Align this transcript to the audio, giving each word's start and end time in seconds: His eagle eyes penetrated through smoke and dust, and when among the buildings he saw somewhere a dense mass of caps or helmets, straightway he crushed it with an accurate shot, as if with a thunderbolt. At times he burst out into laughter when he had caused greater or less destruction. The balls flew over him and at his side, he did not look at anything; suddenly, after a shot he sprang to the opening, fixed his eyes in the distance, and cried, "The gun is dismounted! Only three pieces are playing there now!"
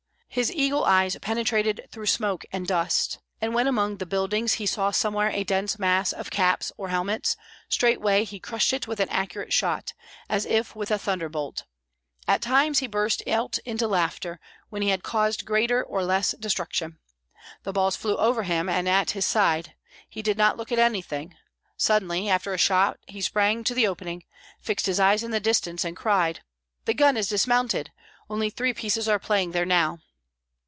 His 0.33 0.49
eagle 0.49 0.85
eyes 0.85 1.17
penetrated 1.21 1.89
through 1.91 2.05
smoke 2.05 2.45
and 2.53 2.65
dust, 2.65 3.19
and 3.41 3.53
when 3.53 3.67
among 3.67 3.97
the 3.97 4.05
buildings 4.05 4.53
he 4.53 4.65
saw 4.65 4.89
somewhere 4.89 5.29
a 5.29 5.43
dense 5.43 5.77
mass 5.77 6.13
of 6.13 6.31
caps 6.31 6.71
or 6.77 6.87
helmets, 6.87 7.35
straightway 7.67 8.23
he 8.23 8.39
crushed 8.39 8.71
it 8.71 8.87
with 8.87 9.01
an 9.01 9.09
accurate 9.09 9.51
shot, 9.51 9.93
as 10.29 10.45
if 10.45 10.73
with 10.73 10.89
a 10.89 10.97
thunderbolt. 10.97 11.65
At 12.29 12.41
times 12.41 12.79
he 12.79 12.87
burst 12.87 13.21
out 13.27 13.57
into 13.65 13.89
laughter 13.89 14.39
when 14.69 14.81
he 14.81 14.87
had 14.87 15.03
caused 15.03 15.43
greater 15.43 15.83
or 15.83 16.01
less 16.01 16.31
destruction. 16.39 16.99
The 17.63 17.73
balls 17.73 17.97
flew 17.97 18.15
over 18.15 18.43
him 18.43 18.69
and 18.69 18.87
at 18.87 19.11
his 19.11 19.25
side, 19.25 19.75
he 20.09 20.21
did 20.21 20.37
not 20.37 20.55
look 20.55 20.71
at 20.71 20.79
anything; 20.79 21.35
suddenly, 21.75 22.29
after 22.29 22.53
a 22.53 22.57
shot 22.57 22.99
he 23.05 23.19
sprang 23.19 23.65
to 23.65 23.73
the 23.73 23.85
opening, 23.85 24.23
fixed 24.61 24.85
his 24.85 24.97
eyes 24.97 25.23
in 25.23 25.31
the 25.31 25.41
distance, 25.41 25.83
and 25.83 25.97
cried, 25.97 26.41
"The 26.85 26.93
gun 26.93 27.17
is 27.17 27.27
dismounted! 27.27 27.91
Only 28.29 28.49
three 28.49 28.73
pieces 28.73 29.09
are 29.09 29.19
playing 29.19 29.51
there 29.51 29.65
now!" 29.65 29.99